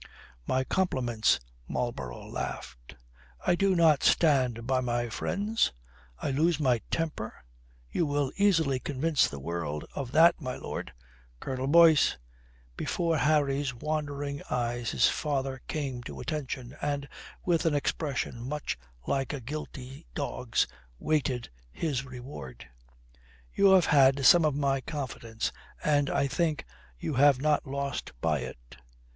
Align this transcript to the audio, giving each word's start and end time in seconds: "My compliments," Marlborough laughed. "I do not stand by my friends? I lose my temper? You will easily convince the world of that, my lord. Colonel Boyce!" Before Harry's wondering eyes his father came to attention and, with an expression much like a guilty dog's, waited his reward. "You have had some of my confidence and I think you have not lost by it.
"My 0.47 0.63
compliments," 0.63 1.39
Marlborough 1.67 2.25
laughed. 2.25 2.95
"I 3.45 3.53
do 3.53 3.75
not 3.75 4.01
stand 4.01 4.65
by 4.65 4.79
my 4.81 5.09
friends? 5.09 5.71
I 6.17 6.31
lose 6.31 6.59
my 6.59 6.81
temper? 6.89 7.35
You 7.91 8.07
will 8.07 8.31
easily 8.35 8.79
convince 8.79 9.27
the 9.27 9.39
world 9.39 9.85
of 9.93 10.11
that, 10.13 10.41
my 10.41 10.55
lord. 10.57 10.91
Colonel 11.39 11.67
Boyce!" 11.67 12.17
Before 12.75 13.15
Harry's 13.19 13.75
wondering 13.75 14.41
eyes 14.49 14.89
his 14.89 15.07
father 15.07 15.61
came 15.67 16.01
to 16.05 16.19
attention 16.19 16.75
and, 16.81 17.07
with 17.45 17.67
an 17.67 17.75
expression 17.75 18.41
much 18.49 18.79
like 19.05 19.33
a 19.33 19.39
guilty 19.39 20.07
dog's, 20.15 20.65
waited 20.97 21.51
his 21.71 22.05
reward. 22.05 22.67
"You 23.53 23.73
have 23.73 23.85
had 23.85 24.25
some 24.25 24.45
of 24.45 24.55
my 24.55 24.81
confidence 24.81 25.51
and 25.83 26.09
I 26.09 26.25
think 26.27 26.65
you 26.97 27.13
have 27.13 27.39
not 27.39 27.67
lost 27.67 28.13
by 28.19 28.39
it. 28.39 28.77